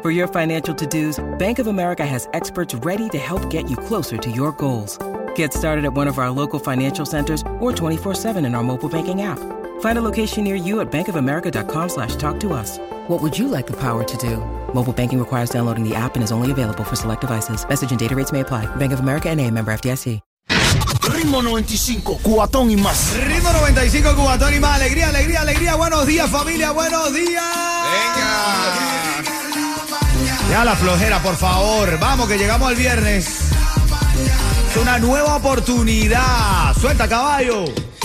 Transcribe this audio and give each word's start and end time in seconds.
For 0.00 0.12
your 0.12 0.28
financial 0.28 0.72
to-dos, 0.76 1.18
Bank 1.38 1.58
of 1.58 1.66
America 1.66 2.06
has 2.06 2.28
experts 2.32 2.72
ready 2.86 3.08
to 3.08 3.18
help 3.18 3.50
get 3.50 3.68
you 3.68 3.76
closer 3.76 4.16
to 4.16 4.30
your 4.30 4.52
goals. 4.52 4.96
Get 5.34 5.52
started 5.52 5.84
at 5.84 5.92
one 5.92 6.06
of 6.06 6.18
our 6.18 6.30
local 6.30 6.60
financial 6.60 7.04
centers 7.04 7.42
or 7.58 7.72
24-7 7.72 8.46
in 8.46 8.54
our 8.54 8.62
mobile 8.62 8.88
banking 8.88 9.22
app. 9.22 9.40
Find 9.80 9.98
a 9.98 10.00
location 10.00 10.44
near 10.44 10.54
you 10.54 10.78
at 10.78 10.92
bankofamerica.com 10.92 11.88
slash 11.88 12.14
talk 12.14 12.38
to 12.40 12.52
us. 12.52 12.78
What 13.08 13.20
would 13.22 13.36
you 13.36 13.48
like 13.48 13.66
the 13.66 13.76
power 13.80 14.04
to 14.04 14.16
do? 14.18 14.36
Mobile 14.72 14.92
banking 14.92 15.18
requires 15.18 15.50
downloading 15.50 15.82
the 15.82 15.96
app 15.96 16.14
and 16.14 16.22
is 16.22 16.30
only 16.30 16.52
available 16.52 16.84
for 16.84 16.94
select 16.94 17.22
devices. 17.22 17.68
Message 17.68 17.90
and 17.90 17.98
data 17.98 18.14
rates 18.14 18.30
may 18.30 18.40
apply. 18.40 18.66
Bank 18.76 18.92
of 18.92 19.00
America 19.00 19.28
and 19.28 19.40
a 19.40 19.50
member 19.50 19.72
FDIC. 19.72 20.20
Ritmo 21.08 21.42
95, 21.42 22.18
cuatón 22.22 22.70
y 22.70 22.76
más. 22.76 23.16
Ritmo 23.16 23.50
95, 23.52 24.14
Cubatón 24.14 24.54
y 24.54 24.60
más. 24.60 24.76
Alegría, 24.76 25.08
alegría, 25.08 25.40
alegría. 25.40 25.74
Buenos 25.74 26.06
días, 26.06 26.30
familia. 26.30 26.70
Buenos 26.70 27.12
días. 27.14 29.07
Ya 30.50 30.64
la 30.64 30.74
flojera, 30.76 31.22
por 31.22 31.36
favor. 31.36 31.98
Vamos, 31.98 32.28
que 32.28 32.38
llegamos 32.38 32.68
al 32.68 32.76
viernes. 32.76 33.26
Es 34.70 34.76
una 34.80 34.98
nueva 34.98 35.36
oportunidad. 35.36 36.74
Suelta, 36.80 37.08
caballo. 37.08 37.64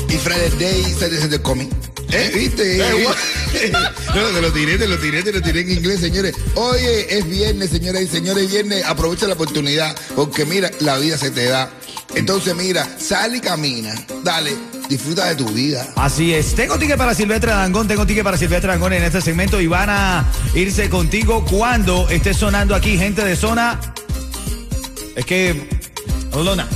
Y 0.10 0.14
Friday 0.14 0.50
Day 0.60 0.96
se 0.98 1.28
de 1.28 1.42
cómic. 1.42 1.70
¿Eh? 2.12 2.32
¿Viste? 2.36 2.78
no, 4.16 4.22
te 4.22 4.42
lo 4.42 4.52
tiré, 4.52 4.78
te 4.78 4.88
lo 4.88 5.00
tiré, 5.00 5.24
te 5.24 5.32
lo 5.32 5.42
tiré 5.42 5.62
en 5.62 5.72
inglés, 5.72 6.02
señores. 6.02 6.36
Oye, 6.56 7.18
es 7.18 7.28
viernes, 7.28 7.70
señoras 7.72 8.04
y 8.04 8.08
señores, 8.08 8.52
viernes. 8.52 8.84
Aprovecha 8.86 9.26
la 9.26 9.34
oportunidad, 9.34 9.96
porque 10.16 10.46
mira, 10.46 10.70
la 10.80 10.98
vida 10.98 11.18
se 11.18 11.32
te 11.32 11.46
da. 11.46 11.72
Entonces, 12.14 12.56
mira, 12.56 12.88
sal 13.00 13.36
y 13.36 13.40
camina. 13.40 13.96
Dale, 14.24 14.56
disfruta 14.90 15.26
de 15.28 15.36
tu 15.36 15.48
vida. 15.50 15.88
Así 15.96 16.34
es. 16.34 16.56
Tengo 16.56 16.78
ticket 16.78 16.98
para 16.98 17.14
Silvestre 17.16 17.52
Dangón, 17.52 17.88
tengo 17.88 18.06
ticket 18.06 18.24
para 18.24 18.38
Silvestre 18.38 18.72
Dangón 18.72 18.94
en 18.94 19.04
este 19.04 19.22
segmento 19.22 19.62
y 19.62 19.68
van 19.68 19.90
a 19.90 20.26
irse 20.56 20.90
contigo 20.90 21.46
cuando 21.46 22.10
esté 22.10 22.34
sonando 22.34 22.76
aquí 22.76 22.98
gente 22.98 23.24
de 23.24 23.36
zona. 23.36 23.80
Es 25.16 25.26
que. 25.26 25.70
Lona. 26.34 26.68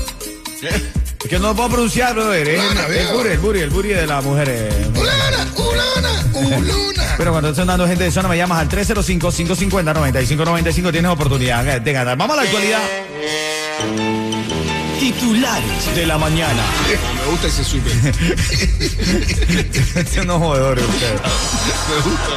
Es 0.62 1.28
que 1.30 1.40
no 1.40 1.48
lo 1.50 1.56
puedo 1.56 1.70
pronunciar, 1.70 2.14
brother. 2.14 2.48
Es 2.48 2.60
Ulana, 2.60 2.86
el, 2.86 2.86
el 2.86 2.92
viejo. 3.00 3.14
buri, 3.18 3.30
el 3.30 3.40
buri, 3.40 3.60
el 3.62 3.70
buri 3.70 3.90
de 3.90 4.08
las 4.08 4.24
mujeres. 4.24 4.74
Ulana, 4.96 5.48
ulana, 5.56 6.24
ulana. 6.34 6.74
Pero 7.18 7.32
cuando 7.32 7.50
esté 7.50 7.62
sonando 7.62 7.88
gente 7.88 8.04
de 8.04 8.12
zona, 8.12 8.28
me 8.30 8.38
llamas 8.38 8.60
al 8.60 8.70
305-550-9595. 8.70 10.92
Tienes 10.92 11.12
oportunidad 11.12 11.82
de 11.82 11.94
ganar. 11.94 12.16
Vamos 12.18 12.38
a 12.38 12.42
la 12.42 12.46
actualidad. 12.48 12.82
Titulares 15.00 15.96
de 15.96 16.08
la 16.08 16.18
mañana. 16.18 16.62
Me 17.24 17.32
gusta 17.32 17.48
ese 17.48 17.64
super. 17.64 17.94
Son 20.14 20.24
unos 20.24 20.40
jodedores 20.40 20.84
ustedes. 20.86 21.22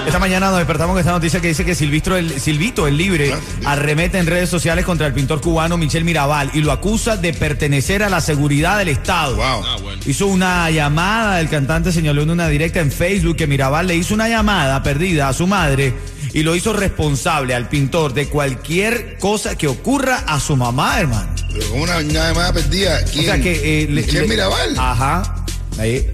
Esta 0.06 0.18
mañana 0.18 0.50
nos 0.50 0.58
despertamos 0.58 0.92
con 0.92 1.00
esta 1.00 1.12
noticia 1.12 1.40
que 1.40 1.48
dice 1.48 1.64
que 1.64 1.74
Silvistro 1.74 2.16
el, 2.16 2.38
Silvito, 2.38 2.86
el 2.86 2.98
libre, 2.98 3.34
arremete 3.64 4.18
en 4.18 4.26
redes 4.26 4.50
sociales 4.50 4.84
contra 4.84 5.06
el 5.06 5.14
pintor 5.14 5.40
cubano 5.40 5.78
Michel 5.78 6.04
Mirabal 6.04 6.50
y 6.52 6.60
lo 6.60 6.70
acusa 6.70 7.16
de 7.16 7.32
pertenecer 7.32 8.02
a 8.02 8.10
la 8.10 8.20
seguridad 8.20 8.78
del 8.78 8.88
Estado. 8.88 9.36
Wow. 9.36 9.64
Hizo 10.06 10.26
una 10.26 10.70
llamada, 10.70 11.40
el 11.40 11.48
cantante 11.48 11.92
señaló 11.92 12.22
en 12.22 12.30
una 12.30 12.48
directa 12.48 12.80
en 12.80 12.92
Facebook 12.92 13.36
que 13.36 13.46
Mirabal 13.46 13.86
le 13.86 13.96
hizo 13.96 14.12
una 14.12 14.28
llamada 14.28 14.82
perdida 14.82 15.28
a 15.28 15.32
su 15.32 15.46
madre 15.46 15.94
y 16.34 16.42
lo 16.42 16.54
hizo 16.54 16.74
responsable 16.74 17.54
al 17.54 17.68
pintor 17.68 18.12
de 18.12 18.28
cualquier 18.28 19.16
cosa 19.18 19.56
que 19.56 19.66
ocurra 19.66 20.24
a 20.26 20.38
su 20.40 20.56
mamá, 20.56 21.00
hermano. 21.00 21.39
Pero 21.52 21.68
como 21.70 21.82
una 21.84 22.02
nada 22.02 22.34
más 22.34 22.52
perdida. 22.52 23.00
O 23.06 23.10
¿Quién? 23.10 23.24
sea 23.24 23.40
que... 23.40 23.52
eh, 23.82 23.86
le- 23.88 24.02
Michelle 24.02 24.22
le- 24.22 24.28
Mirabal. 24.28 24.74
Ajá. 24.78 25.44
Ahí. 25.78 26.06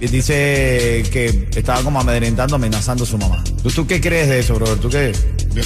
Dice 0.00 1.02
que 1.12 1.48
estaba 1.56 1.82
como 1.82 2.00
amedrentando, 2.00 2.54
amenazando 2.54 3.02
a 3.02 3.06
su 3.06 3.18
mamá. 3.18 3.42
¿Tú, 3.62 3.70
tú 3.70 3.86
qué 3.86 4.00
crees 4.00 4.28
de 4.28 4.38
eso, 4.38 4.54
brother? 4.54 4.78
¿Tú 4.78 4.88
qué? 4.88 5.12
Yo 5.52 5.62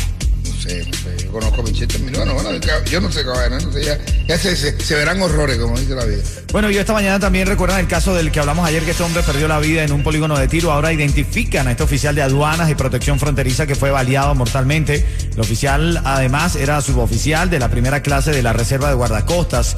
conozco 1.33 1.61
a 1.63 1.65
Michelle 1.65 1.87
también. 1.87 2.13
Bueno, 2.15 2.35
bueno, 2.35 2.51
yo 2.91 3.01
no 3.01 3.11
sé, 3.11 3.25
cabrón. 3.25 3.65
No 3.65 3.73
sé, 3.73 3.85
ya, 3.85 3.99
ya 4.29 4.39
se, 4.39 4.55
se- 4.57 4.95
verán 4.95 5.21
horrores, 5.23 5.59
como 5.59 5.79
dice 5.79 5.95
la 5.95 6.05
vida. 6.05 6.23
Bueno, 6.53 6.71
y 6.71 6.77
esta 6.77 6.93
mañana 6.93 7.19
también 7.19 7.47
recuerdan 7.49 7.81
el 7.81 7.89
caso 7.89 8.15
del 8.15 8.31
que 8.31 8.39
hablamos 8.41 8.67
ayer, 8.67 8.85
que 8.85 8.93
este 8.93 9.03
hombre 9.03 9.23
perdió 9.23 9.49
la 9.49 9.59
vida 9.59 9.83
en 9.83 9.93
un 9.93 10.03
polígono 10.03 10.39
de 10.39 10.47
tiro. 10.49 10.71
Ahora 10.71 10.93
identifican 10.93 11.67
a 11.67 11.73
este 11.73 11.83
oficial 11.83 12.15
de 12.15 12.23
aduanas 12.23 12.71
y 12.71 12.75
protección 12.75 13.19
fronteriza 13.19 13.67
que 13.67 13.75
fue 13.75 13.91
baleado 13.91 14.35
mortalmente. 14.35 15.05
El 15.33 15.41
oficial, 15.41 16.01
además, 16.05 16.57
era 16.57 16.81
suboficial 16.81 17.51
de 17.51 17.59
la 17.59 17.69
primera 17.71 18.03
clase 18.03 18.31
de 18.31 18.43
la 18.43 18.53
Reserva 18.53 18.89
de 18.89 18.95
Guardacostas. 18.95 19.77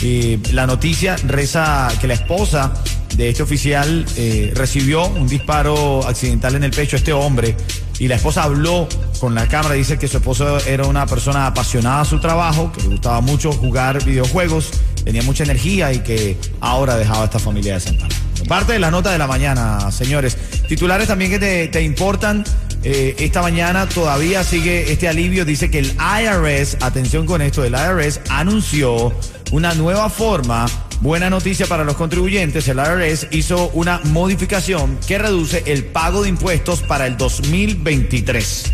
Y 0.00 0.38
la 0.52 0.66
noticia 0.66 1.16
reza 1.26 1.88
que 2.00 2.08
la 2.08 2.14
esposa 2.14 2.72
de 3.14 3.28
este 3.28 3.42
oficial 3.42 4.04
eh, 4.16 4.50
recibió 4.54 5.06
un 5.06 5.28
disparo 5.28 6.04
accidental 6.06 6.56
en 6.56 6.64
el 6.64 6.70
pecho 6.72 6.96
este 6.96 7.12
hombre 7.12 7.54
y 8.02 8.08
la 8.08 8.16
esposa 8.16 8.42
habló 8.42 8.88
con 9.20 9.36
la 9.36 9.46
cámara, 9.46 9.76
dice 9.76 9.96
que 9.96 10.08
su 10.08 10.16
esposo 10.16 10.58
era 10.66 10.86
una 10.86 11.06
persona 11.06 11.46
apasionada 11.46 12.00
a 12.00 12.04
su 12.04 12.18
trabajo, 12.18 12.72
que 12.72 12.82
le 12.82 12.88
gustaba 12.88 13.20
mucho 13.20 13.52
jugar 13.52 14.04
videojuegos, 14.04 14.70
tenía 15.04 15.22
mucha 15.22 15.44
energía 15.44 15.92
y 15.92 16.00
que 16.00 16.36
ahora 16.60 16.96
dejaba 16.96 17.22
a 17.22 17.24
esta 17.26 17.38
familia 17.38 17.74
de 17.74 17.80
Santa 17.80 18.06
Ana. 18.06 18.14
Parte 18.48 18.72
de 18.72 18.80
la 18.80 18.90
nota 18.90 19.12
de 19.12 19.18
la 19.18 19.28
mañana, 19.28 19.88
señores. 19.92 20.36
Titulares 20.66 21.06
también 21.06 21.30
que 21.30 21.38
te, 21.38 21.68
te 21.68 21.80
importan. 21.82 22.42
Eh, 22.82 23.14
esta 23.20 23.40
mañana 23.40 23.88
todavía 23.88 24.42
sigue 24.42 24.90
este 24.90 25.06
alivio. 25.06 25.44
Dice 25.44 25.70
que 25.70 25.78
el 25.78 25.92
IRS, 25.92 26.78
atención 26.80 27.24
con 27.24 27.40
esto, 27.40 27.62
el 27.62 27.74
IRS 27.74 28.18
anunció 28.30 29.12
una 29.52 29.74
nueva 29.74 30.10
forma. 30.10 30.66
Buena 31.02 31.28
noticia 31.30 31.66
para 31.66 31.82
los 31.82 31.96
contribuyentes. 31.96 32.68
El 32.68 32.78
IRS 32.78 33.26
hizo 33.32 33.70
una 33.74 34.00
modificación 34.04 34.98
que 35.06 35.18
reduce 35.18 35.64
el 35.66 35.84
pago 35.86 36.22
de 36.22 36.28
impuestos 36.28 36.80
para 36.82 37.06
el 37.08 37.16
2023. 37.16 38.72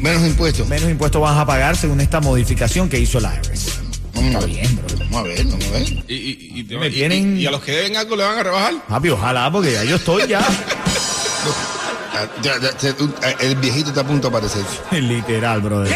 Menos 0.00 0.26
impuestos. 0.26 0.66
Menos 0.68 0.90
impuestos 0.90 1.22
vas 1.22 1.38
a 1.38 1.46
pagar 1.46 1.76
según 1.76 2.00
esta 2.00 2.20
modificación 2.20 2.88
que 2.88 2.98
hizo 2.98 3.18
el 3.18 3.26
IRS. 3.26 3.78
Vamos 4.14 4.34
a 4.34 4.38
ver. 4.40 4.48
bien, 4.48 4.76
bro. 4.76 4.98
Vamos 4.98 5.20
a 5.20 5.22
ver, 5.22 5.44
vamos 5.44 5.64
a 5.66 5.70
ver. 5.70 5.82
Y, 6.08 6.14
y, 6.14 6.66
y, 6.68 6.76
Me 6.76 6.88
y- 6.88 6.90
tienen- 6.90 7.36
y- 7.36 7.42
y 7.42 7.46
a 7.46 7.50
los 7.52 7.62
que 7.62 7.70
deben 7.72 7.96
algo 7.96 8.16
le 8.16 8.24
van 8.24 8.38
a 8.38 8.42
rebajar. 8.42 8.74
Papi, 8.88 9.10
ojalá, 9.10 9.50
porque 9.52 9.72
ya 9.72 9.84
yo 9.84 9.96
estoy 9.96 10.26
ya. 10.26 10.44
El 13.40 13.56
viejito 13.56 13.90
está 13.90 14.00
a 14.00 14.06
punto 14.06 14.30
de 14.30 14.36
aparecer. 14.36 14.62
Literal, 15.00 15.60
brother. 15.60 15.94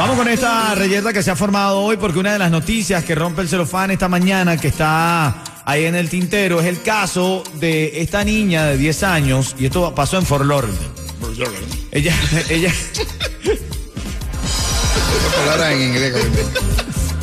Vamos 0.00 0.16
con 0.16 0.28
esta 0.28 0.74
reyerta 0.74 1.12
que 1.12 1.22
se 1.22 1.30
ha 1.30 1.36
formado 1.36 1.78
hoy 1.80 1.98
porque 1.98 2.18
una 2.18 2.32
de 2.32 2.38
las 2.38 2.50
noticias 2.50 3.04
que 3.04 3.14
rompe 3.14 3.42
el 3.42 3.50
celofán 3.50 3.90
esta 3.90 4.08
mañana 4.08 4.56
que 4.56 4.68
está 4.68 5.44
ahí 5.66 5.84
en 5.84 5.94
el 5.94 6.08
tintero 6.08 6.58
es 6.58 6.66
el 6.68 6.80
caso 6.80 7.44
de 7.56 8.00
esta 8.00 8.24
niña 8.24 8.64
de 8.64 8.78
10 8.78 9.02
años 9.02 9.54
y 9.58 9.66
esto 9.66 9.94
pasó 9.94 10.16
en 10.16 10.24
Fort 10.24 10.46
Lauderdale. 10.46 10.78
Ella, 11.92 12.14
ella, 12.48 12.72
Palabras 15.36 15.72
en 15.72 15.82
inglés, 15.82 16.14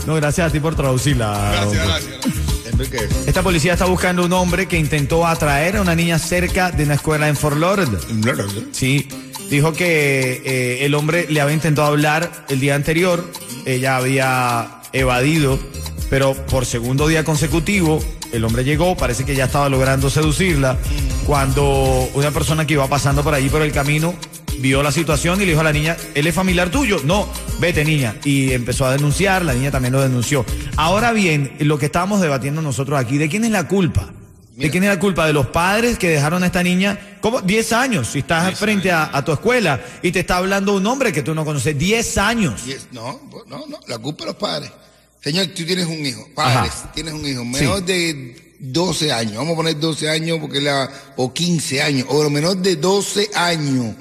no, 0.05 0.13
gracias 0.13 0.47
a 0.47 0.51
ti 0.51 0.59
por 0.59 0.75
traducirla. 0.75 1.53
Gracias, 1.53 1.87
gracias. 1.87 2.35
Enrique. 2.71 3.09
Esta 3.25 3.41
policía 3.41 3.73
está 3.73 3.85
buscando 3.85 4.23
un 4.23 4.33
hombre 4.33 4.67
que 4.67 4.77
intentó 4.77 5.25
atraer 5.25 5.77
a 5.77 5.81
una 5.81 5.95
niña 5.95 6.19
cerca 6.19 6.69
de 6.69 6.83
una 6.83 6.93
escuela 6.93 7.27
en 7.27 7.35
Fort 7.35 7.57
Lauderdale. 7.57 7.97
Sí, 8.71 9.07
dijo 9.49 9.73
que 9.73 10.41
eh, 10.45 10.85
el 10.85 10.95
hombre 10.95 11.25
le 11.29 11.41
había 11.41 11.53
intentado 11.53 11.87
hablar 11.87 12.45
el 12.49 12.59
día 12.59 12.75
anterior, 12.75 13.29
ella 13.65 13.97
había 13.97 14.81
evadido, 14.93 15.59
pero 16.09 16.33
por 16.33 16.65
segundo 16.65 17.07
día 17.07 17.23
consecutivo 17.23 17.99
el 18.31 18.43
hombre 18.43 18.63
llegó, 18.63 18.95
parece 18.95 19.25
que 19.25 19.35
ya 19.35 19.45
estaba 19.45 19.69
logrando 19.69 20.09
seducirla, 20.09 20.77
cuando 21.25 22.09
una 22.13 22.31
persona 22.31 22.65
que 22.67 22.73
iba 22.73 22.87
pasando 22.87 23.23
por 23.23 23.33
allí 23.33 23.49
por 23.49 23.61
el 23.61 23.71
camino 23.71 24.13
vio 24.59 24.81
la 24.83 24.91
situación 24.91 25.39
y 25.41 25.45
le 25.45 25.51
dijo 25.51 25.61
a 25.61 25.65
la 25.65 25.73
niña, 25.73 25.95
¿él 26.15 26.27
es 26.27 26.33
familiar 26.33 26.69
tuyo? 26.69 26.99
No, 27.03 27.27
vete 27.59 27.85
niña. 27.85 28.15
Y 28.23 28.53
empezó 28.53 28.85
a 28.85 28.91
denunciar, 28.91 29.45
la 29.45 29.53
niña 29.53 29.71
también 29.71 29.93
lo 29.93 30.01
denunció. 30.01 30.45
Ahora 30.75 31.11
bien, 31.11 31.53
lo 31.59 31.77
que 31.77 31.85
estábamos 31.85 32.21
debatiendo 32.21 32.61
nosotros 32.61 32.99
aquí, 32.99 33.17
¿de 33.17 33.29
quién 33.29 33.45
es 33.45 33.51
la 33.51 33.67
culpa? 33.67 34.11
¿De 34.57 34.71
quién 34.71 34.83
es 34.83 34.89
la 34.89 34.99
culpa? 34.99 35.27
De 35.27 35.33
los 35.33 35.47
padres 35.47 35.99
que 35.99 36.09
dejaron 36.09 36.41
a 36.41 36.47
esta 36.47 36.63
niña, 36.63 37.17
como 37.21 37.41
10 37.41 37.73
años, 37.73 38.07
si 38.07 38.19
estás 38.19 38.57
frente 38.57 38.91
a, 38.91 39.15
a 39.15 39.23
tu 39.23 39.31
escuela 39.31 39.79
y 40.01 40.11
te 40.11 40.21
está 40.21 40.37
hablando 40.37 40.73
un 40.73 40.85
hombre 40.87 41.13
que 41.13 41.21
tú 41.21 41.35
no 41.35 41.45
conoces, 41.45 41.77
10 41.77 42.17
años. 42.17 42.61
No, 42.91 43.21
no, 43.47 43.67
no, 43.67 43.79
la 43.87 43.99
culpa 43.99 44.23
de 44.23 44.31
los 44.31 44.35
padres. 44.37 44.71
Señor, 45.21 45.47
tú 45.47 45.63
tienes 45.65 45.85
un 45.85 46.03
hijo, 46.05 46.27
padres, 46.33 46.71
Ajá. 46.73 46.91
tienes 46.93 47.13
un 47.13 47.25
hijo, 47.27 47.45
menor 47.45 47.83
de 47.83 48.55
12 48.59 49.11
años, 49.11 49.35
vamos 49.37 49.53
a 49.53 49.55
poner 49.57 49.79
12 49.79 50.09
años 50.09 50.39
porque 50.41 50.59
la, 50.61 50.89
o 51.17 51.31
15 51.31 51.81
años, 51.81 52.07
o 52.09 52.23
lo 52.23 52.29
menor 52.29 52.57
de 52.57 52.75
12 52.77 53.29
años, 53.35 53.95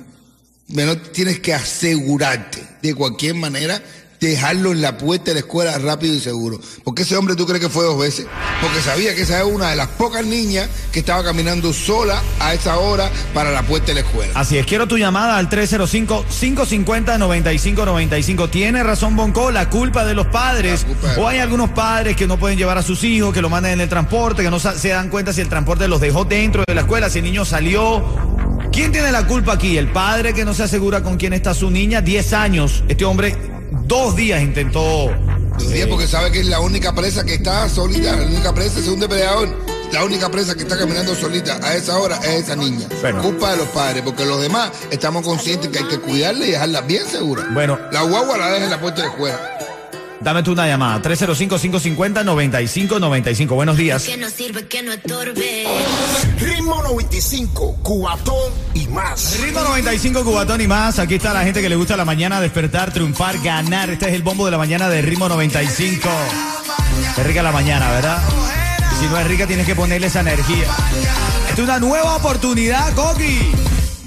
Bueno, 0.69 0.97
tienes 0.99 1.41
que 1.41 1.53
asegurarte 1.53 2.67
de 2.83 2.95
cualquier 2.95 3.35
manera 3.35 3.83
dejarlo 4.21 4.73
en 4.73 4.83
la 4.83 4.97
puerta 4.99 5.27
de 5.27 5.35
la 5.35 5.41
escuela 5.41 5.79
rápido 5.79 6.15
y 6.15 6.21
seguro. 6.21 6.59
Porque 6.85 7.03
ese 7.03 7.17
hombre 7.17 7.35
tú 7.37 7.47
crees 7.47 7.61
que 7.61 7.69
fue 7.69 7.85
dos 7.85 7.99
veces. 7.99 8.27
Porque 8.61 8.81
sabía 8.81 9.15
que 9.15 9.23
esa 9.23 9.39
es 9.41 9.47
una 9.47 9.71
de 9.71 9.77
las 9.77 9.89
pocas 9.89 10.25
niñas 10.25 10.69
que 10.93 11.01
estaba 11.01 11.23
caminando 11.25 11.73
sola 11.73 12.23
a 12.41 12.55
esa 12.55 12.79
hora 12.79 13.11
para 13.35 13.51
la 13.51 13.63
puerta 13.63 13.89
de 13.89 13.95
la 13.95 14.01
escuela. 14.01 14.33
Así 14.35 14.57
es, 14.59 14.67
quiero 14.67 14.87
tu 14.89 14.97
llamada 14.99 15.37
al 15.39 15.49
305-550-9595. 15.51 18.51
Tiene 18.51 18.83
razón 18.83 19.17
Bonco, 19.17 19.51
la 19.51 19.69
culpa 19.71 20.05
de 20.05 20.15
los 20.15 20.27
padres. 20.29 20.87
De- 20.87 20.95
O 21.21 21.29
hay 21.29 21.39
algunos 21.39 21.71
padres 21.71 22.17
que 22.17 22.27
no 22.27 22.39
pueden 22.39 22.59
llevar 22.59 22.79
a 22.79 22.83
sus 22.83 23.03
hijos, 23.05 23.33
que 23.35 23.43
lo 23.43 23.49
mandan 23.51 23.73
en 23.73 23.81
el 23.81 23.89
transporte, 23.89 24.43
que 24.43 24.51
no 24.51 24.59
se 24.61 24.89
dan 24.89 25.09
cuenta 25.09 25.33
si 25.33 25.41
el 25.41 25.49
transporte 25.49 25.89
los 25.89 26.01
dejó 26.01 26.25
dentro 26.25 26.63
de 26.67 26.75
la 26.75 26.83
escuela, 26.83 27.09
si 27.11 27.19
el 27.19 27.25
niño 27.25 27.45
salió. 27.45 28.05
¿Quién 28.73 28.93
tiene 28.93 29.11
la 29.13 29.27
culpa 29.27 29.55
aquí? 29.55 29.79
El 29.79 29.91
padre 29.93 30.35
que 30.35 30.45
no 30.45 30.53
se 30.53 30.65
asegura 30.65 31.03
con 31.03 31.17
quién 31.17 31.33
está 31.33 31.55
su 31.55 31.71
niña, 31.71 32.01
10 32.03 32.33
años. 32.33 32.83
Este 32.89 33.05
hombre 33.05 33.37
dos 33.87 34.17
días 34.17 34.43
intentó... 34.43 35.11
Dos 35.59 35.71
días 35.71 35.89
porque 35.89 36.07
sabe 36.07 36.31
que 36.31 36.41
es 36.41 36.47
la 36.47 36.61
única 36.61 36.95
presa 36.95 37.25
que 37.25 37.35
está 37.35 37.69
solita, 37.71 38.15
la 38.15 38.27
única 38.27 38.55
presa 38.55 38.79
es 38.79 38.89
un 38.89 39.01
depredador. 39.01 39.49
La 39.93 40.05
única 40.05 40.29
presa 40.29 40.55
que 40.55 40.65
está 40.65 40.77
caminando 40.77 41.15
solita 41.15 41.59
a 41.63 41.75
esa 41.75 41.97
hora 41.99 42.17
es 42.19 42.45
esa 42.45 42.57
niña. 42.57 42.87
Bueno. 43.01 43.23
Culpa 43.23 43.53
de 43.53 43.59
los 43.59 43.69
padres, 43.69 44.03
porque 44.03 44.27
los 44.27 44.43
demás 44.43 44.71
estamos 44.91 45.25
conscientes 45.25 45.71
que 45.71 45.79
hay 45.79 45.85
que 45.85 45.99
cuidarla 45.99 46.45
y 46.45 46.51
dejarla 46.51 46.81
bien 46.83 47.07
segura. 47.07 47.47
Bueno. 47.55 47.79
La 47.93 48.03
guagua 48.03 48.37
la 48.37 48.51
deja 48.51 48.65
en 48.65 48.71
la 48.71 48.81
puerta 48.81 49.03
de 49.03 49.07
la 49.07 49.13
escuela. 49.15 49.59
Dame 50.21 50.43
tú 50.43 50.53
una 50.53 50.67
llamada, 50.67 51.01
305-550-9595. 51.03 53.49
Buenos 53.49 53.77
días. 53.77 54.05
Que 54.05 54.17
no 54.17 54.31
sirve, 54.31 54.67
que 54.67 54.83
no 54.83 54.93
estorbe. 54.93 55.67
Ritmo 56.39 56.83
95, 56.83 57.79
cuatón 57.83 58.53
y 58.75 58.87
más. 58.89 59.39
Ritmo 59.41 59.61
95 59.61 60.25
Cubatón 60.25 60.61
y 60.63 60.67
más. 60.67 60.99
Aquí 60.99 61.15
está 61.17 61.33
la 61.33 61.45
gente 61.45 61.63
que 61.63 61.69
le 61.69 61.77
gusta 61.77 61.97
la 61.97 62.05
mañana 62.05 62.41
despertar, 62.41 62.93
triunfar, 62.93 63.39
ganar. 63.39 63.91
Este 63.91 64.09
es 64.09 64.15
el 64.15 64.23
bombo 64.23 64.47
de 64.47 64.51
la 64.51 64.59
mañana 64.59 64.89
de 64.89 65.03
Ritmo 65.03 65.29
95. 65.29 66.09
Es 67.17 67.27
rica 67.27 67.43
la 67.43 67.53
mañana, 67.53 67.91
¿verdad? 67.91 68.23
Y 68.93 68.97
si 69.01 69.07
no 69.07 69.19
es 69.19 69.27
rica, 69.27 69.47
tienes 69.47 69.67
que 69.67 69.75
ponerle 69.75 70.07
esa 70.07 70.21
energía. 70.21 70.65
Esta 71.51 71.53
es 71.53 71.59
una 71.69 71.79
nueva 71.79 72.17
oportunidad, 72.17 72.95
Coqui. 72.95 73.53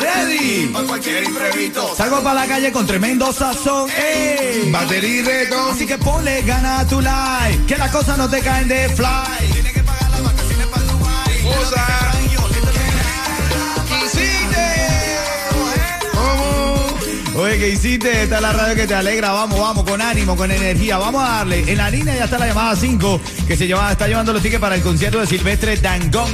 Ready. 0.00 0.66
Para 0.72 0.86
cualquier 0.86 1.24
imprevisto. 1.24 1.94
Salgo 1.96 2.22
para 2.22 2.40
la 2.40 2.46
calle 2.46 2.72
con 2.72 2.86
tremendo 2.86 3.32
sazón. 3.32 3.90
¡Ey! 3.90 4.70
Batería 4.70 5.08
y 5.08 5.22
reto. 5.22 5.70
Así 5.72 5.86
que 5.86 5.98
ponle 5.98 6.42
gana 6.42 6.80
a 6.80 6.86
tu 6.86 7.00
like. 7.00 7.66
Que 7.66 7.76
las 7.76 7.90
cosas 7.90 8.18
no 8.18 8.28
te 8.28 8.40
caen 8.40 8.68
de 8.68 8.88
fly. 8.90 9.52
Tienes 9.52 9.72
que 9.72 9.82
pagar 9.82 10.10
las 10.10 10.22
vacaciones 10.22 10.66
para 10.66 10.84
Dubai. 10.84 11.42
Cosa. 11.42 11.86
¿Cómo? 16.12 17.40
Oye, 17.40 17.58
¿qué 17.58 17.68
hiciste? 17.70 18.22
Esta 18.24 18.36
es 18.36 18.42
la 18.42 18.52
radio 18.52 18.74
que 18.74 18.86
te 18.86 18.94
alegra. 18.94 19.32
Vamos, 19.32 19.58
vamos, 19.58 19.84
con 19.84 20.02
ánimo, 20.02 20.36
con 20.36 20.50
energía. 20.50 20.98
Vamos 20.98 21.22
a 21.24 21.38
darle. 21.38 21.64
En 21.66 21.78
la 21.78 21.90
línea 21.90 22.14
ya 22.16 22.24
está 22.24 22.38
la 22.38 22.48
llamada 22.48 22.76
5, 22.76 23.20
que 23.46 23.56
se 23.56 23.66
lleva, 23.66 23.90
está 23.90 24.06
llevando 24.06 24.32
los 24.32 24.42
tickets 24.42 24.60
para 24.60 24.74
el 24.74 24.82
concierto 24.82 25.20
de 25.20 25.26
Silvestre 25.26 25.76
Dangón. 25.76 26.30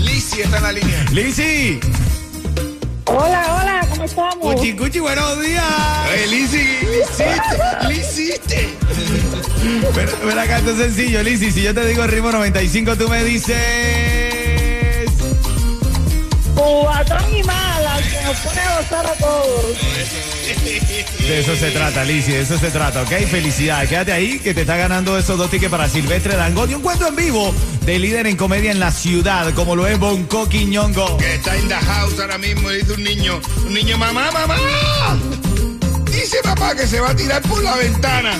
Lizzy 0.00 0.42
está 0.42 0.58
en 0.58 0.62
la 0.62 0.72
línea. 0.72 1.04
Lizzy. 1.10 1.80
Hola, 3.08 3.58
hola, 3.60 3.86
¿cómo 3.88 4.04
estamos? 4.04 4.54
Cuchi, 4.54 4.74
cuchi, 4.74 4.98
buenos 4.98 5.40
días. 5.40 5.64
Ey, 6.12 6.28
Lizzy, 6.28 6.66
¿qué 7.86 7.94
hiciste? 7.94 8.76
Ven 10.24 10.38
acá, 10.38 10.58
esto 10.58 10.72
es 10.72 10.78
sencillo, 10.78 11.22
Lizzy. 11.22 11.52
Si 11.52 11.62
yo 11.62 11.72
te 11.72 11.86
digo 11.86 12.02
el 12.02 12.10
ritmo 12.10 12.32
95, 12.32 12.96
tú 12.96 13.08
me 13.08 13.22
dices... 13.22 13.56
Cubatón 16.54 17.35
pone 18.40 18.60
a 18.60 18.80
gozar 18.80 19.06
a 19.06 19.12
todos. 19.14 19.76
De 21.26 21.40
eso 21.40 21.56
se 21.56 21.70
trata, 21.70 22.04
Lizzy, 22.04 22.32
de 22.32 22.40
eso 22.42 22.58
se 22.58 22.70
trata, 22.70 23.02
¿ok? 23.02 23.10
Felicidades, 23.30 23.88
quédate 23.88 24.12
ahí 24.12 24.38
que 24.38 24.54
te 24.54 24.62
está 24.62 24.76
ganando 24.76 25.18
esos 25.18 25.38
dos 25.38 25.50
tickets 25.50 25.70
para 25.70 25.88
Silvestre 25.88 26.36
Dangón 26.36 26.70
y 26.70 26.74
un 26.74 26.82
cuento 26.82 27.06
en 27.08 27.16
vivo 27.16 27.54
de 27.84 27.98
líder 27.98 28.26
en 28.26 28.36
comedia 28.36 28.70
en 28.70 28.80
la 28.80 28.90
ciudad, 28.90 29.52
como 29.54 29.76
lo 29.76 29.86
es 29.86 29.98
Bonco 29.98 30.48
Quiñongo. 30.48 31.16
Que 31.18 31.34
está 31.34 31.56
en 31.56 31.68
the 31.68 31.74
house 31.74 32.18
ahora 32.20 32.38
mismo, 32.38 32.70
dice 32.70 32.92
un 32.92 33.02
niño, 33.02 33.40
un 33.64 33.74
niño, 33.74 33.98
mamá, 33.98 34.30
mamá. 34.32 34.56
Dice 36.10 36.38
papá 36.42 36.74
que 36.74 36.86
se 36.86 37.00
va 37.00 37.10
a 37.10 37.16
tirar 37.16 37.42
por 37.42 37.62
la 37.62 37.76
ventana. 37.76 38.32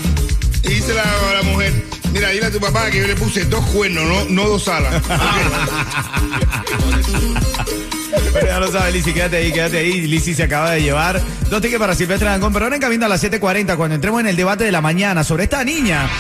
Y 0.63 0.69
dice 0.69 0.95
la, 0.95 1.05
la 1.33 1.43
mujer, 1.43 1.73
mira, 2.13 2.31
dile 2.31 2.47
a 2.47 2.51
tu 2.51 2.59
papá 2.59 2.91
que 2.91 3.01
yo 3.01 3.07
le 3.07 3.15
puse 3.15 3.45
dos 3.45 3.65
cuernos, 3.67 4.05
no, 4.05 4.25
no 4.27 4.49
dos 4.49 4.67
alas. 4.69 5.03
Lo 8.67 8.73
sabes, 8.73 8.95
Lizzy, 8.95 9.13
quédate 9.13 9.37
ahí, 9.37 9.53
quédate 9.53 9.79
ahí. 9.79 10.01
Lizzy 10.09 10.35
se 10.35 10.43
acaba 10.43 10.73
de 10.73 10.83
llevar 10.83 11.23
dos 11.49 11.63
tickets 11.63 11.79
para 11.79 11.95
Silvestre 11.95 12.29
Dangón, 12.29 12.53
pero 12.53 12.65
ahora 12.65 12.75
en 12.75 12.83
camino 12.83 13.07
a 13.07 13.09
las 13.09 13.23
7.40, 13.23 13.77
cuando 13.77 13.95
entremos 13.95 14.19
en 14.19 14.27
el 14.27 14.35
debate 14.35 14.65
de 14.65 14.73
la 14.73 14.81
mañana 14.81 15.23
sobre 15.23 15.45
esta 15.45 15.63
niña, 15.63 16.11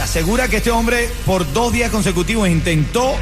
asegura 0.00 0.46
que 0.46 0.58
este 0.58 0.70
hombre 0.70 1.10
por 1.24 1.52
dos 1.52 1.72
días 1.72 1.90
consecutivos 1.90 2.48
intentó 2.48 3.16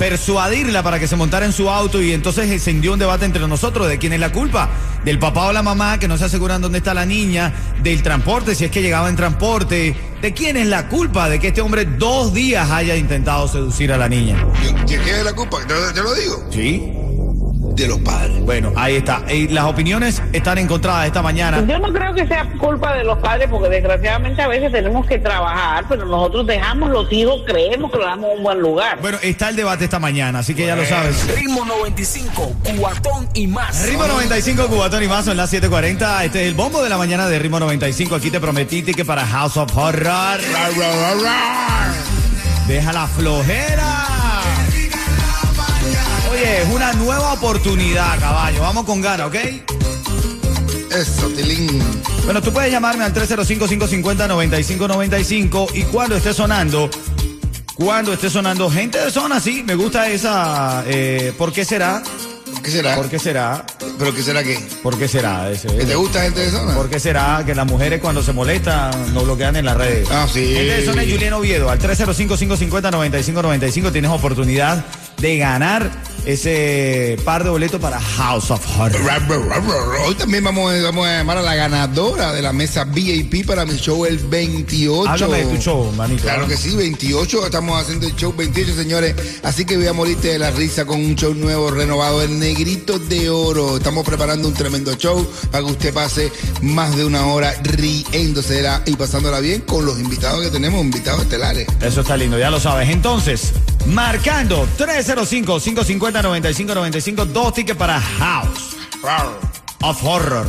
persuadirla 0.00 0.82
para 0.82 0.98
que 0.98 1.06
se 1.06 1.14
montara 1.14 1.44
en 1.44 1.52
su 1.52 1.68
auto 1.68 2.00
y 2.00 2.14
entonces 2.14 2.50
encendió 2.50 2.94
un 2.94 2.98
debate 2.98 3.26
entre 3.26 3.46
nosotros 3.46 3.86
de 3.86 3.98
quién 3.98 4.14
es 4.14 4.20
la 4.20 4.32
culpa, 4.32 4.70
del 5.04 5.18
papá 5.18 5.48
o 5.48 5.52
la 5.52 5.62
mamá 5.62 5.98
que 5.98 6.08
no 6.08 6.16
se 6.16 6.24
aseguran 6.24 6.62
dónde 6.62 6.78
está 6.78 6.94
la 6.94 7.04
niña, 7.04 7.52
del 7.82 8.02
transporte, 8.02 8.54
si 8.54 8.64
es 8.64 8.70
que 8.70 8.80
llegaba 8.80 9.10
en 9.10 9.16
transporte, 9.16 9.94
de 10.22 10.32
quién 10.32 10.56
es 10.56 10.68
la 10.68 10.88
culpa 10.88 11.28
de 11.28 11.38
que 11.38 11.48
este 11.48 11.60
hombre 11.60 11.84
dos 11.84 12.32
días 12.32 12.70
haya 12.70 12.96
intentado 12.96 13.46
seducir 13.46 13.92
a 13.92 13.98
la 13.98 14.08
niña. 14.08 14.42
¿Qué 14.88 14.98
qué 15.00 15.18
es 15.18 15.22
la 15.22 15.34
culpa? 15.34 15.58
Te, 15.66 15.74
te 15.92 16.02
lo 16.02 16.14
digo. 16.14 16.48
¿Sí? 16.50 16.99
De 17.80 17.88
los 17.88 17.98
padres. 18.00 18.38
Bueno, 18.40 18.74
ahí 18.76 18.96
está. 18.96 19.22
Y 19.32 19.48
las 19.48 19.64
opiniones 19.64 20.22
están 20.34 20.58
encontradas 20.58 21.06
esta 21.06 21.22
mañana. 21.22 21.64
Yo 21.66 21.78
no 21.78 21.90
creo 21.90 22.12
que 22.12 22.26
sea 22.26 22.46
culpa 22.58 22.94
de 22.94 23.04
los 23.04 23.16
padres, 23.20 23.48
porque 23.50 23.70
desgraciadamente 23.70 24.42
a 24.42 24.48
veces 24.48 24.70
tenemos 24.70 25.06
que 25.06 25.18
trabajar, 25.18 25.86
pero 25.88 26.04
nosotros 26.04 26.46
dejamos 26.46 26.90
los 26.90 27.10
hijos, 27.10 27.40
creemos 27.46 27.90
que 27.90 27.96
lo 27.96 28.04
damos 28.04 28.32
a 28.32 28.34
un 28.34 28.42
buen 28.42 28.60
lugar. 28.60 28.98
Bueno, 29.00 29.16
está 29.22 29.48
el 29.48 29.56
debate 29.56 29.84
esta 29.84 29.98
mañana, 29.98 30.40
así 30.40 30.54
que 30.54 30.66
ya 30.66 30.76
lo 30.76 30.84
sabes. 30.84 31.26
Ritmo 31.34 31.64
95, 31.64 32.52
cuatón 32.78 33.26
y 33.32 33.46
más. 33.46 33.86
Ritmo 33.86 34.06
95, 34.06 34.66
Cubatón 34.66 35.02
y 35.02 35.08
más, 35.08 35.24
son 35.24 35.38
las 35.38 35.50
7:40. 35.50 36.26
Este 36.26 36.42
es 36.42 36.48
el 36.48 36.54
bombo 36.54 36.82
de 36.82 36.90
la 36.90 36.98
mañana 36.98 37.28
de 37.28 37.38
Ritmo 37.38 37.60
95. 37.60 38.14
Aquí 38.14 38.30
te 38.30 38.40
prometí 38.40 38.82
que 38.82 39.06
para 39.06 39.26
House 39.26 39.56
of 39.56 39.74
Horror. 39.74 40.38
Deja 42.68 42.92
la 42.92 43.06
flojera. 43.06 44.19
Oye, 46.40 46.62
es 46.62 46.68
una 46.70 46.92
nueva 46.94 47.34
oportunidad, 47.34 48.18
caballo. 48.18 48.62
Vamos 48.62 48.84
con 48.84 49.00
gana, 49.02 49.26
¿ok? 49.26 49.34
Eso, 50.90 51.26
Tilín. 51.36 51.82
Bueno, 52.24 52.40
tú 52.40 52.50
puedes 52.52 52.72
llamarme 52.72 53.04
al 53.04 53.12
305-550-9595 53.12 55.68
y 55.74 55.82
cuando 55.84 56.16
esté 56.16 56.32
sonando, 56.32 56.88
cuando 57.74 58.12
esté 58.14 58.30
sonando 58.30 58.70
gente 58.70 58.98
de 58.98 59.10
zona, 59.10 59.38
sí, 59.40 59.62
me 59.66 59.74
gusta 59.74 60.08
esa. 60.08 60.82
eh, 60.86 61.32
¿Por 61.36 61.52
qué 61.52 61.62
será? 61.64 62.02
¿Qué 62.62 62.70
será? 62.70 62.94
¿Por 62.96 63.08
qué 63.08 63.18
será? 63.18 63.64
¿Pero 63.98 64.14
qué 64.14 64.22
será 64.22 64.42
qué? 64.42 64.58
¿Por 64.82 64.98
qué 64.98 65.08
será? 65.08 65.50
Ese- 65.50 65.68
¿Que 65.68 65.84
te 65.84 65.94
gusta 65.94 66.22
gente 66.22 66.40
de 66.40 66.50
zona? 66.50 66.74
¿Por 66.74 66.88
qué 66.90 66.98
será 67.00 67.42
que 67.46 67.54
las 67.54 67.66
mujeres 67.66 68.00
cuando 68.00 68.22
se 68.22 68.32
molestan 68.32 69.14
nos 69.14 69.24
bloquean 69.24 69.56
en 69.56 69.64
las 69.66 69.76
redes? 69.76 70.08
Ah, 70.10 70.26
sí. 70.30 70.40
Gente 70.54 70.76
de 70.76 70.84
zona 70.86 71.02
de 71.02 71.12
Julián 71.12 71.32
Oviedo, 71.34 71.70
al 71.70 71.78
305-550-9595 71.78 73.92
tienes 73.92 74.10
oportunidad 74.10 74.84
de 75.18 75.36
ganar 75.38 75.90
ese 76.26 77.16
par 77.24 77.44
de 77.44 77.50
boletos 77.50 77.80
para 77.80 78.00
House 78.00 78.50
of 78.50 78.60
Horror. 78.78 79.00
Hoy 80.06 80.14
también 80.14 80.44
vamos, 80.44 80.72
a- 80.72 80.82
vamos 80.82 81.06
a 81.06 81.18
llamar 81.18 81.38
a 81.38 81.42
la 81.42 81.54
ganadora 81.54 82.32
de 82.32 82.42
la 82.42 82.52
mesa 82.52 82.84
VIP 82.84 83.44
para 83.46 83.64
mi 83.64 83.76
show 83.76 84.04
el 84.04 84.18
28. 84.18 85.08
Háblame 85.10 85.44
de 85.44 85.56
tu 85.56 85.62
show, 85.62 85.92
manito. 85.96 86.22
Claro 86.22 86.46
que 86.46 86.56
sí, 86.56 86.76
28. 86.76 87.46
Estamos 87.46 87.80
haciendo 87.80 88.06
el 88.06 88.14
show 88.16 88.34
28, 88.36 88.74
señores. 88.74 89.14
Así 89.42 89.64
que 89.64 89.76
voy 89.76 89.86
a 89.86 89.92
morirte 89.92 90.28
de 90.28 90.38
la 90.38 90.50
risa 90.50 90.84
con 90.84 91.00
un 91.04 91.16
show 91.16 91.34
nuevo, 91.34 91.70
renovado, 91.70 92.22
el 92.22 92.38
Negrito 92.38 92.98
de 92.98 93.30
Oro. 93.30 93.76
Estamos 93.78 94.04
preparando 94.04 94.46
un 94.48 94.54
tremendo 94.54 94.94
show 94.94 95.26
para 95.50 95.64
que 95.64 95.70
usted 95.72 95.94
pase 95.94 96.30
más 96.62 96.94
de 96.96 97.04
una 97.04 97.26
hora 97.26 97.54
riéndose 97.62 98.60
y 98.86 98.96
pasándola 98.96 99.40
bien 99.40 99.62
con 99.62 99.86
los 99.86 99.98
invitados 99.98 100.42
que 100.42 100.50
tenemos, 100.50 100.82
invitados 100.84 101.22
estelares. 101.22 101.66
Eso 101.80 102.02
está 102.02 102.16
lindo, 102.16 102.38
ya 102.38 102.50
lo 102.50 102.60
sabes. 102.60 102.90
Entonces, 102.90 103.52
Marcando 103.86 104.66
305-550-9595, 104.78 107.24
dos 107.26 107.54
tickets 107.54 107.78
para 107.78 108.00
House 108.00 108.76
of 109.82 110.04
Horror. 110.04 110.46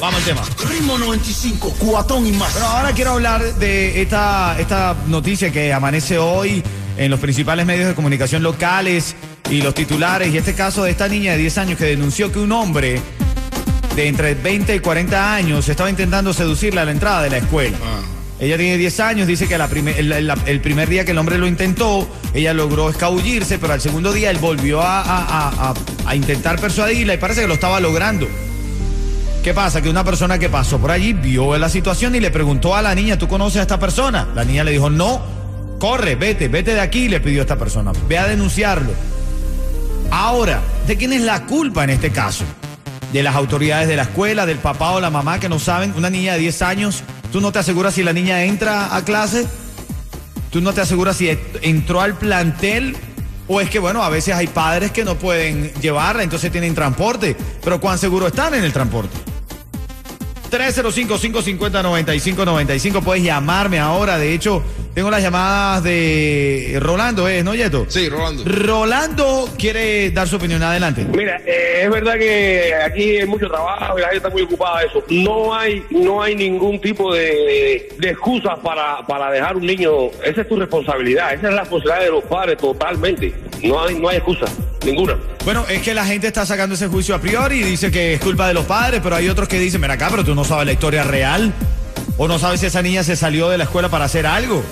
Vamos 0.00 0.16
al 0.16 0.24
tema. 0.24 0.42
Ritmo 0.68 0.98
95, 0.98 1.74
cuatón 1.78 2.26
y 2.26 2.32
más. 2.32 2.52
Bueno, 2.52 2.66
ahora 2.68 2.92
quiero 2.92 3.12
hablar 3.12 3.54
de 3.54 4.02
esta, 4.02 4.58
esta 4.58 4.96
noticia 5.06 5.52
que 5.52 5.72
amanece 5.72 6.18
hoy 6.18 6.62
en 6.96 7.10
los 7.10 7.20
principales 7.20 7.66
medios 7.66 7.88
de 7.88 7.94
comunicación 7.94 8.42
locales 8.42 9.14
y 9.50 9.62
los 9.62 9.74
titulares. 9.74 10.32
Y 10.32 10.38
este 10.38 10.54
caso 10.54 10.84
de 10.84 10.90
esta 10.90 11.08
niña 11.08 11.32
de 11.32 11.38
10 11.38 11.58
años 11.58 11.78
que 11.78 11.84
denunció 11.84 12.32
que 12.32 12.40
un 12.40 12.52
hombre 12.52 13.00
de 13.94 14.08
entre 14.08 14.34
20 14.34 14.74
y 14.74 14.80
40 14.80 15.34
años 15.34 15.68
estaba 15.68 15.88
intentando 15.88 16.32
seducirla 16.32 16.82
a 16.82 16.84
la 16.84 16.90
entrada 16.90 17.22
de 17.22 17.30
la 17.30 17.36
escuela. 17.38 17.78
Ella 18.44 18.58
tiene 18.58 18.76
10 18.76 19.00
años, 19.00 19.26
dice 19.26 19.48
que 19.48 19.54
el, 19.54 20.60
primer 20.60 20.88
día 20.88 21.04
que 21.04 21.12
el 21.12 21.18
hombre 21.18 21.38
lo 21.38 21.46
intentó, 21.46 22.06
ella 22.34 22.52
logró 22.52 22.90
escabullirse, 22.90 23.58
pero 23.58 23.72
al 23.72 23.80
segundo 23.80 24.12
día 24.12 24.30
él 24.30 24.36
volvió 24.38 24.82
a- 24.82 25.74
a 26.06 26.14
intentar 26.14 26.60
persuadirla 26.60 27.14
y 27.14 27.16
parece 27.16 27.40
que 27.40 27.48
lo 27.48 27.54
estaba 27.54 27.80
logrando. 27.80 28.28
¿Qué 29.42 29.52
pasa? 29.54 29.80
Que 29.82 29.88
una 29.90 30.04
persona 30.04 30.38
que 30.38 30.48
pasó 30.48 30.78
por 30.78 30.90
allí 30.90 31.12
vio 31.12 31.56
la 31.58 31.68
situación 31.68 32.14
y 32.14 32.20
le 32.20 32.30
preguntó 32.30 32.74
a 32.74 32.82
la 32.82 32.94
niña, 32.94 33.18
¿tú 33.18 33.28
conoces 33.28 33.58
a 33.60 33.62
esta 33.62 33.78
persona? 33.78 34.28
La 34.34 34.44
niña 34.44 34.62
le 34.64 34.72
dijo, 34.72 34.88
no, 34.90 35.22
corre, 35.78 36.14
vete, 36.14 36.48
vete 36.48 36.74
de 36.74 36.80
aquí, 36.80 37.08
le 37.08 37.20
pidió 37.20 37.40
a 37.40 37.44
esta 37.44 37.56
persona, 37.58 37.92
ve 38.08 38.18
a 38.18 38.26
denunciarlo. 38.26 38.90
Ahora, 40.10 40.60
¿de 40.86 40.96
quién 40.96 41.12
es 41.12 41.22
la 41.22 41.44
culpa 41.46 41.84
en 41.84 41.90
este 41.90 42.10
caso? 42.10 42.44
De 43.12 43.22
las 43.22 43.34
autoridades 43.36 43.88
de 43.88 43.96
la 43.96 44.02
escuela, 44.02 44.46
del 44.46 44.58
papá 44.58 44.92
o 44.92 45.00
la 45.00 45.10
mamá 45.10 45.38
que 45.40 45.48
no 45.48 45.58
saben. 45.58 45.92
Una 45.96 46.10
niña 46.10 46.32
de 46.34 46.38
10 46.40 46.62
años, 46.62 47.02
¿tú 47.34 47.40
no 47.40 47.50
te 47.50 47.58
aseguras 47.58 47.94
si 47.94 48.04
la 48.04 48.12
niña 48.12 48.44
entra 48.44 48.94
a 48.94 49.04
clase? 49.04 49.44
¿Tú 50.52 50.60
no 50.60 50.72
te 50.72 50.82
aseguras 50.82 51.16
si 51.16 51.36
entró 51.62 52.00
al 52.00 52.16
plantel? 52.16 52.96
O 53.48 53.60
es 53.60 53.68
que, 53.68 53.80
bueno, 53.80 54.04
a 54.04 54.08
veces 54.08 54.36
hay 54.36 54.46
padres 54.46 54.92
que 54.92 55.04
no 55.04 55.16
pueden 55.16 55.72
llevarla, 55.80 56.22
entonces 56.22 56.52
tienen 56.52 56.76
transporte. 56.76 57.36
Pero 57.60 57.80
¿cuán 57.80 57.98
seguro 57.98 58.28
están 58.28 58.54
en 58.54 58.62
el 58.62 58.72
transporte? 58.72 59.33
305-550-9595. 60.54 63.02
Puedes 63.02 63.24
llamarme 63.24 63.78
ahora. 63.78 64.18
De 64.18 64.32
hecho, 64.32 64.62
tengo 64.94 65.10
las 65.10 65.22
llamadas 65.22 65.82
de 65.82 66.78
Rolando, 66.80 67.26
¿es, 67.26 67.44
no, 67.44 67.54
Yeto? 67.54 67.86
Sí, 67.88 68.08
Rolando. 68.08 68.44
Rolando 68.44 69.48
quiere 69.58 70.10
dar 70.12 70.28
su 70.28 70.36
opinión. 70.36 70.62
Adelante. 70.62 71.04
Mira, 71.12 71.40
eh, 71.44 71.80
es 71.82 71.90
verdad 71.90 72.14
que 72.14 72.72
aquí 72.74 73.18
hay 73.18 73.26
mucho 73.26 73.48
trabajo 73.48 73.98
y 73.98 74.02
la 74.02 74.08
gente 74.08 74.18
está 74.18 74.30
muy 74.30 74.42
ocupada 74.42 74.80
de 74.80 74.86
eso. 74.86 75.02
No 75.10 75.52
hay, 75.54 75.84
no 75.90 76.22
hay 76.22 76.36
ningún 76.36 76.80
tipo 76.80 77.12
de, 77.12 77.88
de 77.98 78.10
excusas 78.10 78.58
para, 78.60 79.04
para 79.06 79.32
dejar 79.32 79.56
un 79.56 79.66
niño. 79.66 80.10
Esa 80.24 80.42
es 80.42 80.48
tu 80.48 80.56
responsabilidad, 80.56 81.34
esa 81.34 81.48
es 81.48 81.54
la 81.54 81.62
responsabilidad 81.62 82.04
de 82.04 82.10
los 82.10 82.24
padres 82.24 82.58
totalmente. 82.58 83.34
No 83.62 83.82
hay, 83.82 83.98
no 83.98 84.08
hay 84.08 84.18
excusa, 84.18 84.44
ninguna. 84.84 85.16
Bueno, 85.44 85.64
es 85.68 85.82
que 85.82 85.94
la 85.94 86.04
gente 86.04 86.26
está 86.26 86.46
sacando 86.46 86.74
ese 86.74 86.88
juicio 86.88 87.14
a 87.14 87.20
priori 87.20 87.60
y 87.60 87.62
dice 87.62 87.90
que 87.90 88.14
es 88.14 88.20
culpa 88.20 88.48
de 88.48 88.54
los 88.54 88.64
padres, 88.64 89.00
pero 89.02 89.16
hay 89.16 89.28
otros 89.28 89.48
que 89.48 89.58
dicen, 89.58 89.80
mira 89.80 89.94
acá, 89.94 90.08
pero 90.10 90.24
tú 90.24 90.34
no 90.34 90.44
sabes 90.44 90.66
la 90.66 90.72
historia 90.72 91.04
real. 91.04 91.52
O 92.16 92.28
no 92.28 92.38
sabes 92.38 92.60
si 92.60 92.66
esa 92.66 92.80
niña 92.80 93.02
se 93.02 93.16
salió 93.16 93.48
de 93.48 93.58
la 93.58 93.64
escuela 93.64 93.88
para 93.88 94.04
hacer 94.04 94.26
algo. 94.26 94.62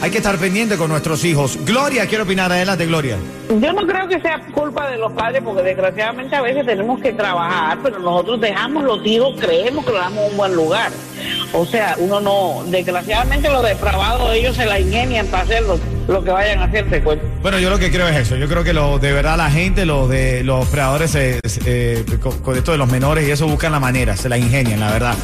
Hay 0.00 0.10
que 0.10 0.18
estar 0.18 0.36
pendiente 0.36 0.76
con 0.76 0.90
nuestros 0.90 1.24
hijos. 1.24 1.58
Gloria, 1.64 2.06
quiero 2.06 2.24
opinar. 2.24 2.50
Adelante, 2.52 2.86
Gloria. 2.86 3.16
Yo 3.48 3.72
no 3.72 3.86
creo 3.86 4.08
que 4.08 4.20
sea 4.20 4.40
culpa 4.52 4.90
de 4.90 4.98
los 4.98 5.12
padres, 5.12 5.42
porque 5.44 5.62
desgraciadamente 5.62 6.36
a 6.36 6.42
veces 6.42 6.66
tenemos 6.66 7.00
que 7.00 7.12
trabajar, 7.12 7.78
pero 7.82 7.98
nosotros 7.98 8.40
dejamos 8.40 8.84
los 8.84 9.06
hijos, 9.06 9.34
creemos 9.38 9.84
que 9.84 9.92
lo 9.92 9.98
damos 9.98 10.24
a 10.24 10.30
un 10.30 10.36
buen 10.36 10.54
lugar. 10.54 10.90
O 11.52 11.64
sea, 11.64 11.96
uno 11.98 12.20
no, 12.20 12.64
desgraciadamente 12.66 13.48
los 13.48 13.62
depravados 13.62 14.34
ellos 14.34 14.56
se 14.56 14.66
la 14.66 14.80
ingenian 14.80 15.26
para 15.28 15.44
hacer 15.44 15.62
lo, 16.06 16.14
lo 16.14 16.24
que 16.24 16.30
vayan 16.30 16.58
a 16.60 16.64
hacer, 16.64 17.02
cuento. 17.02 17.26
Bueno, 17.42 17.58
yo 17.58 17.70
lo 17.70 17.78
que 17.78 17.90
creo 17.90 18.08
es 18.08 18.16
eso. 18.16 18.36
Yo 18.36 18.48
creo 18.48 18.64
que 18.64 18.72
lo, 18.72 18.98
de 18.98 19.12
verdad 19.12 19.36
la 19.36 19.50
gente, 19.50 19.84
los 19.84 20.08
de 20.08 20.44
los 20.44 20.66
predadores, 20.68 21.14
eh, 21.14 21.40
eh, 21.64 22.04
con, 22.20 22.38
con 22.40 22.56
esto 22.56 22.72
de 22.72 22.78
los 22.78 22.90
menores 22.90 23.26
y 23.28 23.30
eso 23.30 23.46
buscan 23.46 23.72
la 23.72 23.80
manera, 23.80 24.16
se 24.16 24.28
la 24.28 24.38
ingenian, 24.38 24.80
la 24.80 24.90
verdad. 24.90 25.14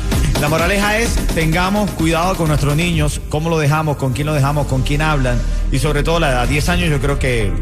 La 0.41 0.49
moraleja 0.49 0.97
es, 0.99 1.15
tengamos 1.35 1.91
cuidado 1.91 2.35
con 2.35 2.49
nuestros 2.49 2.75
niños, 2.75 3.21
cómo 3.29 3.51
lo 3.51 3.59
dejamos, 3.59 3.99
con 3.99 4.15
quién 4.15 4.27
lo 4.27 4.33
dejamos, 4.33 4.67
con 4.67 4.83
quién 4.83 5.03
hablan. 5.03 5.39
Y 5.71 5.79
sobre 5.79 6.03
todo 6.03 6.19
la 6.19 6.31
edad, 6.31 6.49
10 6.49 6.69
años 6.71 6.89
yo 6.89 6.99
creo 6.99 7.19
que 7.19 7.53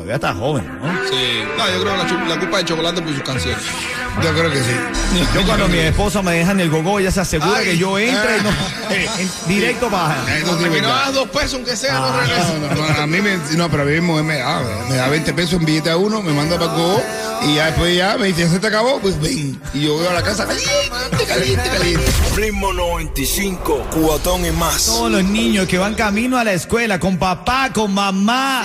todavía 0.00 0.14
está 0.16 0.34
joven, 0.34 0.66
¿no? 0.82 0.88
Sí. 1.08 1.42
No, 1.56 1.68
yo 1.70 1.80
creo 1.82 1.92
que 2.06 2.28
la, 2.28 2.38
culpa 2.38 2.58
de 2.58 2.64
chocolate 2.64 3.02
por 3.02 3.14
sus 3.14 3.22
canciones. 3.22 3.58
Yo 4.22 4.32
creo 4.32 4.50
que 4.50 4.58
sí. 4.58 4.72
Yo 5.34 5.46
cuando 5.46 5.68
mi 5.68 5.78
esposa 5.78 6.22
me 6.22 6.32
deja 6.32 6.50
en 6.52 6.60
el 6.60 6.70
gogo, 6.70 6.98
ella 6.98 7.10
se 7.12 7.20
asegura 7.20 7.58
Ay. 7.58 7.64
que 7.66 7.78
yo 7.78 7.98
entre 7.98 8.38
y 8.38 8.42
no, 8.42 8.50
eh, 8.90 9.08
en- 9.18 9.30
directo 9.46 9.88
sí 9.88 9.94
Hasta 10.50 10.66
es 10.66 10.72
que 10.72 10.82
no 10.82 10.88
hagas 10.92 11.14
dos 11.14 11.28
pesos, 11.28 11.54
aunque 11.54 11.76
sea, 11.76 11.96
Ah. 11.98 12.26
no. 12.60 12.68
No, 12.68 12.74
no, 12.74 12.94
no, 12.94 13.02
a 13.02 13.06
mí 13.06 13.20
me, 13.20 13.36
no, 13.56 13.70
pero 13.70 13.82
a 13.84 13.86
mí 13.86 14.00
mujer 14.00 14.24
me 14.24 14.38
da, 14.38 14.60
me 14.88 14.96
da 14.96 15.08
20 15.08 15.32
pesos 15.34 15.54
en 15.54 15.64
billete 15.64 15.90
a 15.90 15.96
uno, 15.96 16.20
me 16.20 16.32
manda 16.32 16.58
para 16.58 16.72
Cobo 16.72 17.02
y 17.42 17.54
ya 17.54 17.66
después 17.66 17.96
ya 17.96 18.16
me 18.18 18.26
dice, 18.26 18.42
¿ya 18.42 18.48
se 18.48 18.58
te 18.58 18.66
acabó? 18.66 18.98
Pues 19.00 19.20
ven. 19.20 19.60
Y 19.72 19.82
yo 19.84 19.94
voy 19.94 20.06
a 20.06 20.12
la 20.14 20.22
casa 20.22 20.46
caliente, 20.46 21.24
caliente, 21.28 21.70
caliente. 21.70 22.12
Ritmo 22.34 22.72
95, 22.72 23.86
cuatón 23.92 24.44
y 24.44 24.50
más. 24.50 24.86
Todos 24.86 25.10
los 25.12 25.22
niños 25.24 25.68
que 25.68 25.78
van 25.78 25.94
camino 25.94 26.38
a 26.38 26.44
la 26.44 26.52
escuela 26.54 26.98
con 26.98 27.18
papá, 27.18 27.70
con 27.72 27.94
mamá. 27.94 28.64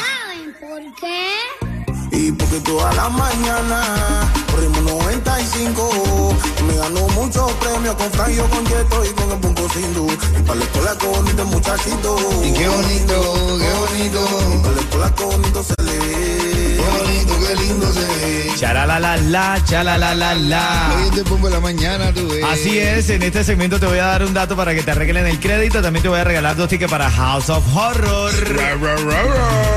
¿Saben 0.99 1.55
por 1.55 2.09
qué? 2.11 2.17
Y 2.17 2.31
porque 2.31 2.59
toda 2.59 2.93
la 2.93 3.09
mañana, 3.09 4.33
ritmo 4.57 4.81
95, 4.81 6.35
me 6.67 6.75
ganó 6.77 7.07
muchos 7.09 7.51
premios 7.53 7.95
con 7.95 8.11
Frangio, 8.11 8.45
con 8.49 8.65
Yeto 8.65 9.05
y 9.05 9.09
con 9.09 9.31
el 9.31 9.37
Punco 9.39 9.69
Sindu. 9.69 10.07
Y 10.11 10.41
para 10.43 10.59
la 10.59 10.65
escuela 10.65 10.95
con 10.95 11.11
bonito 11.11 11.45
muchachito. 11.45 12.17
Y 12.43 12.53
qué 12.53 12.67
bonito, 12.67 13.59
qué 13.59 13.73
bonito, 13.79 14.61
Para 14.61 14.75
la 14.75 14.81
escuela 14.81 15.15
con 15.15 15.29
bonito 15.29 15.63
se 15.63 15.75
lee. 15.83 16.77
qué 16.77 16.85
bonito, 16.99 17.33
qué 17.47 17.55
lindo 17.55 17.93
se 17.93 17.99
ve. 17.99 18.51
Charalala, 18.57 19.61
charalala. 19.65 20.91
Hoy 20.97 21.09
te 21.11 21.23
pongo 21.23 21.49
la 21.49 21.59
mañana, 21.59 22.13
tú 22.13 22.27
ves. 22.29 22.43
Así 22.43 22.77
es, 22.77 23.09
en 23.09 23.23
este 23.23 23.43
segmento 23.43 23.79
te 23.79 23.87
voy 23.87 23.99
a 23.99 24.05
dar 24.05 24.23
un 24.23 24.33
dato 24.33 24.55
para 24.55 24.73
que 24.73 24.83
te 24.83 24.91
arreglen 24.91 25.25
el 25.27 25.39
crédito. 25.39 25.81
También 25.81 26.03
te 26.03 26.09
voy 26.09 26.19
a 26.19 26.23
regalar 26.23 26.55
dos 26.55 26.69
tickets 26.69 26.91
para 26.91 27.09
House 27.09 27.49
of 27.49 27.63
Horror. 27.75 28.31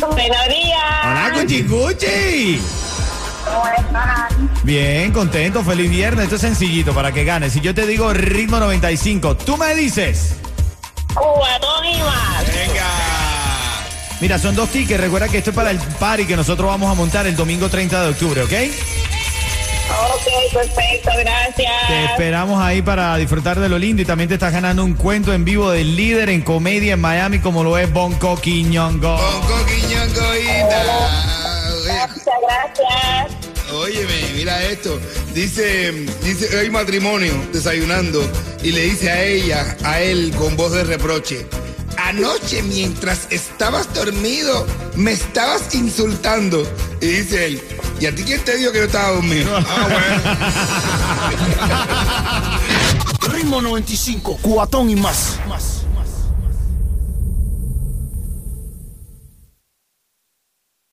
Buenos 0.00 0.48
días. 0.48 0.80
Hola, 1.04 1.30
Cuchi 1.34 1.62
Cuchi. 1.64 2.60
Bien, 4.62 5.12
contento, 5.12 5.64
feliz 5.64 5.90
viernes. 5.90 6.24
Esto 6.24 6.36
es 6.36 6.42
sencillito 6.42 6.92
para 6.92 7.12
que 7.12 7.24
ganes. 7.24 7.52
Si 7.52 7.60
yo 7.60 7.74
te 7.74 7.86
digo 7.86 8.12
ritmo 8.12 8.58
95, 8.58 9.36
tú 9.36 9.56
me 9.56 9.74
dices. 9.74 10.34
Cubatón 11.14 11.84
y 11.84 11.98
más. 11.98 12.46
Venga. 12.46 12.86
Mira, 14.20 14.38
son 14.38 14.54
dos 14.54 14.68
tickets. 14.70 15.00
Recuerda 15.00 15.28
que 15.28 15.38
esto 15.38 15.50
es 15.50 15.56
para 15.56 15.70
el 15.70 15.78
party 15.78 16.26
que 16.26 16.36
nosotros 16.36 16.68
vamos 16.68 16.90
a 16.90 16.94
montar 16.94 17.26
el 17.26 17.36
domingo 17.36 17.68
30 17.68 18.02
de 18.02 18.08
octubre, 18.10 18.42
¿ok? 18.42 18.52
Ok, 19.90 20.52
perfecto, 20.52 21.10
gracias. 21.18 21.88
Te 21.88 22.04
esperamos 22.04 22.62
ahí 22.62 22.80
para 22.80 23.16
disfrutar 23.16 23.58
de 23.58 23.68
lo 23.68 23.78
lindo 23.78 24.02
y 24.02 24.04
también 24.04 24.28
te 24.28 24.34
estás 24.34 24.52
ganando 24.52 24.84
un 24.84 24.94
cuento 24.94 25.32
en 25.32 25.44
vivo 25.44 25.70
del 25.70 25.96
líder 25.96 26.28
en 26.28 26.42
comedia 26.42 26.94
en 26.94 27.00
Miami 27.00 27.40
como 27.40 27.64
lo 27.64 27.76
es 27.76 27.92
Bonco 27.92 28.36
Quiñongo. 28.40 29.16
Con 29.16 29.40
coquiñongoíta. 29.48 30.82
Muchas 32.08 32.34
gracias. 32.42 33.39
Óyeme, 33.72 34.32
mira 34.34 34.62
esto. 34.64 34.98
Dice, 35.34 35.92
dice, 36.22 36.58
hay 36.58 36.70
matrimonio 36.70 37.32
desayunando 37.52 38.22
y 38.62 38.72
le 38.72 38.82
dice 38.82 39.10
a 39.10 39.24
ella, 39.24 39.76
a 39.84 40.00
él 40.00 40.32
con 40.36 40.56
voz 40.56 40.72
de 40.72 40.84
reproche. 40.84 41.46
Anoche 41.96 42.62
mientras 42.62 43.26
estabas 43.30 43.92
dormido 43.94 44.66
me 44.96 45.12
estabas 45.12 45.74
insultando. 45.74 46.66
Y 47.00 47.06
dice 47.06 47.46
él, 47.46 47.62
¿y 48.00 48.06
a 48.06 48.14
ti 48.14 48.22
quién 48.24 48.40
te 48.44 48.56
dijo 48.56 48.72
que 48.72 48.78
no 48.78 48.84
estaba 48.86 49.10
dormido? 49.10 49.60
Ritmo 53.32 53.62
95, 53.62 54.38
cuatón 54.42 54.90
y 54.90 54.96
más. 54.96 55.38
más. 55.48 55.79